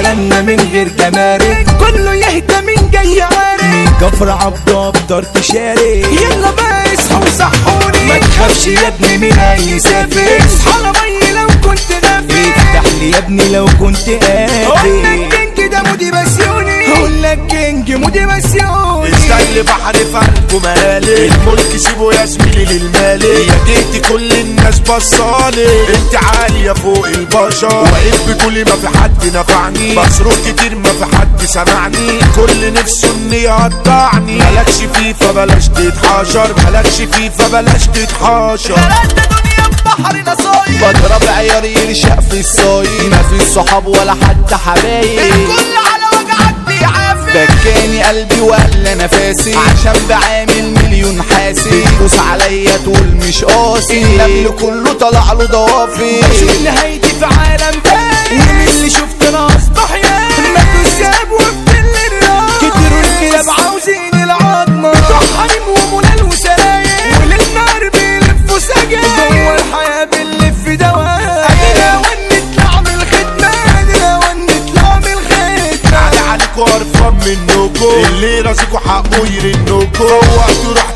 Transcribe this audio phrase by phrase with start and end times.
[0.00, 6.50] كلامنا من غير جمارك كله يهدى من جاي عارف من كفر عبده افضل تشارك يلا
[6.50, 12.48] بقى اصحوا وصحوني ما تخافش يا ابني من أي سافر اصحى لمي لو كنت نافي.
[12.50, 14.74] افتح لي يا ابني لو كنت قادر
[15.14, 21.76] الكينج ده مودي بسيوني هقول لك كينج مودي بسيوني السل بحر في قلبه مالي الملك
[21.76, 27.74] سيبه يا زميلي للمالي يا كل الناس بصالي انت عالية فوق البشر.
[27.74, 29.94] واقف بكل ما في حد نفعني.
[29.94, 32.18] بصرخ كتير ما في حد سمعني.
[32.36, 36.54] كل نفسه ان يقطعني مالكش فيه فبلاش تتحاشر.
[36.64, 38.74] مالكش فيه فبلاش تتحاشر.
[38.74, 43.10] بلدنا دنيا بحر نصايب بضرب عيار يرشق في الصايم.
[43.10, 45.18] ما في صحاب ولا حتى حبايب.
[45.18, 50.74] الكل على وجعك بيعافي بكاني قلبي ولا نفاسي عشان بعامل
[51.04, 54.02] مليون حاسي بتدوس عليا تقول مش قاسي.
[54.02, 58.40] النمل كله طلع له ضوافي بشوف نهايتي في عالم تاني.
[58.40, 60.28] ومن اللي شفت ناس ضحية.
[60.54, 64.94] ماتوا الشاب وبتل الراس كتروا الكلاب عاوزين العظمة.
[65.38, 71.50] حريم وملال وسراير وللنار بيلفوا سجاير جوه الحياة بنلف دواء.
[71.50, 73.50] ادينا ونطلع من الخدمة.
[73.80, 75.98] ادينا ونطلع من الخدمة.
[75.98, 80.10] علي عليكوا قرفان منكوا اللي راسكوا حقه يرنكوا.
[80.10, 80.93] وقتوا رحت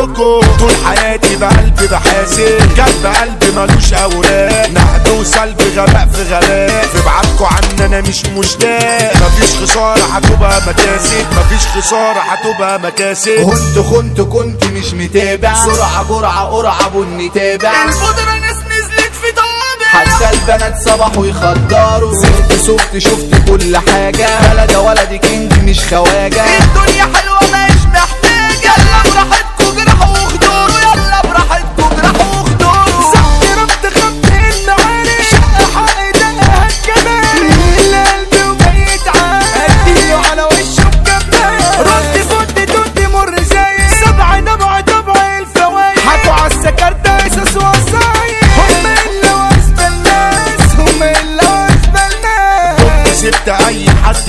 [0.00, 2.58] عنكوا طول حياتي بقلبي بحاسب.
[2.78, 4.68] قلب قلبي ملوش أوراق.
[4.70, 6.86] نهد وسلب غباء في غباء.
[6.92, 9.12] في بعدكوا عن أنا مش مشتاق.
[9.16, 11.26] مفيش خسارة هتبقى مكاسب.
[11.32, 13.50] مفيش خسارة هتبقى مكاسب.
[13.50, 15.54] كنت كنت كنت مش متابع.
[15.54, 17.84] سرعة جرعة قرعة بني تابع.
[17.84, 19.86] البودرة ناس نزلت في طابع.
[19.86, 22.14] حتى البنات صبحوا يخدروا.
[22.22, 24.28] سفت سفت شفت كل حاجة.
[24.52, 26.44] بلد ولد كينج مش خواجة.
[26.60, 26.95] الدنيا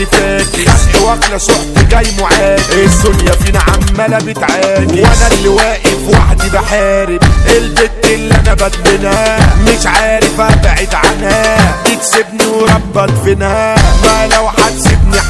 [0.06, 2.86] فاتي خسق واكله سحت جاي معادي.
[2.86, 5.02] الدنيا فينا عمالة بتعادي.
[5.02, 7.20] وأنا اللي واقف وحدي بحارب.
[7.58, 9.56] البت اللي أنا بدمنها.
[9.64, 11.76] مش عارف أبعد عنها.
[11.86, 14.48] بتسيبني وربط فينها ما لو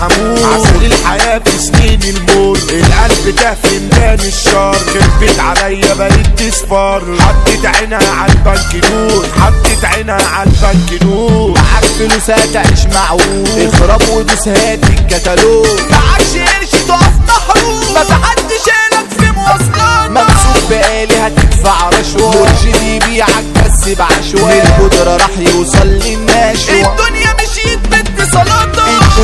[0.02, 2.64] هموت عسل الحياة في سنين الموت.
[2.72, 4.76] القلب ده في ميدان الشر.
[4.94, 7.04] كبت عليا بقيت تصفر.
[7.20, 9.26] حطيت عينها على البنك نور.
[9.40, 11.52] حطيت عينها على البنك نور.
[11.52, 13.46] معاك فلوس هتعيش معقول.
[13.74, 16.34] اخرب ودوس هات الكتالوج معكش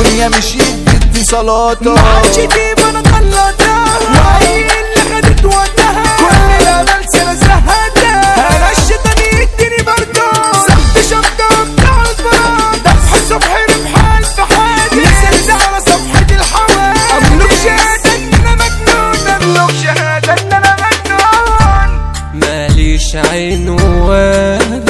[0.04, 0.74] الدنيا مشيت
[1.12, 3.84] باتصالاتك ما عادش تجيب أنا غلطها
[4.14, 12.02] وهي اللي خدت وقتها؟ كل الامل سنه زهقتها أنا الشيطان يديني برضه سحت شنطه بتاع
[12.02, 16.96] البراء دفع صبحي بحال في حال نزلت على صفحة الحوال
[17.32, 19.28] أملك شهادة إن أنا مجنون.
[19.28, 22.12] أملك شهادة إن أنا مجنون.
[22.34, 24.84] ماليش عين ولا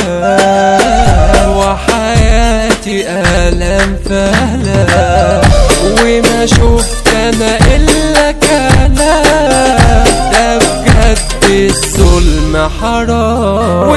[2.85, 5.41] وحياتي ألم فهلا
[6.03, 8.95] وما شفت أنا إلا كلام
[10.33, 13.89] ده بجد الظلم حرام.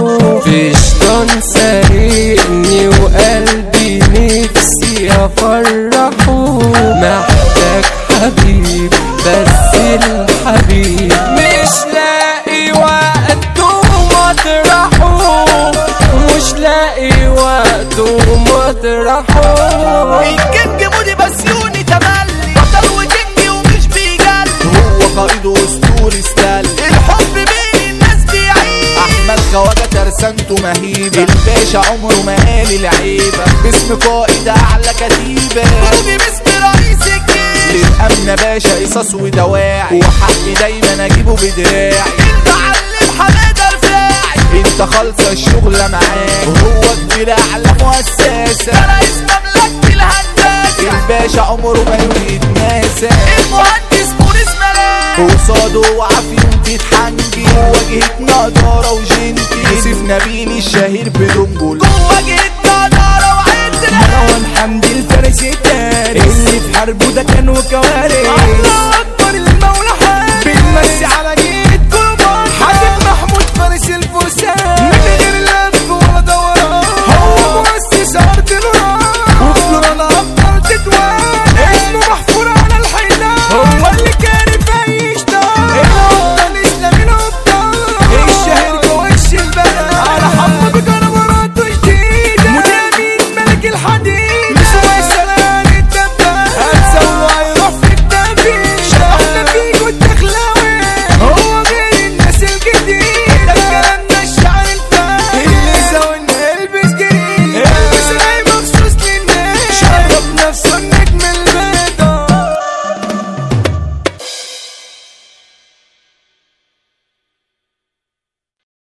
[0.00, 6.58] شيطان سارقني وقلبي نفسي أفرحه.
[7.02, 7.84] محتاج
[8.20, 8.90] حبيب
[9.26, 11.12] بس الحبيب
[30.20, 37.84] ترسانته مهيبه الباشا عمره ما قال العيبه باسم قائد أعلى كتيبه خروجي باسم رئيس الجيش.
[37.84, 39.98] للأمن باشا قصص ودواعي.
[39.98, 41.92] وحقي دايما أجيبه بدراعي.
[42.30, 48.72] المعلم حماده رفاعي أنت خالصة الشغلة معاه هو كبير أعلى مؤسسة.
[48.72, 50.90] رئيس مملكة الهندسة.
[50.92, 53.08] الباشا عمره ما يتناسى
[53.38, 55.30] المهندس موريس ملاك.
[55.30, 59.60] قصاده وعافية تتحنجي واجهتنا نضارة وجنتي
[60.10, 61.78] يوسف نبيل الشهير بدنجل جوه
[63.36, 66.24] وعزنا مروان حمدي الفارس التاريخ.
[66.24, 68.26] اللي في حربه ده كان وكوارث.